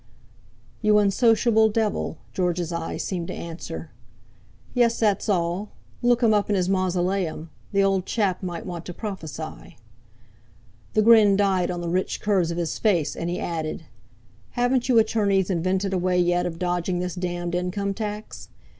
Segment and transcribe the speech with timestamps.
[0.81, 3.91] 'You unsociable devil,' George's eyes seemed to answer.
[4.73, 9.77] "Yes, that's all: Look him up in his mausoleum—the old chap might want to prophesy."
[10.93, 13.85] The grin died on the rich curves of his face, and he added:
[14.57, 18.49] "Haven't you attorneys invented a way yet of dodging this damned income tax?